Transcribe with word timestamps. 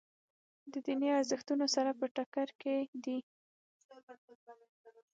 د 0.71 0.73
دیني 0.85 1.09
ارزښتونو 1.19 1.65
سره 1.75 1.91
په 1.99 2.05
ټکر 2.15 2.47
کې 2.61 2.75
دي. 3.03 3.17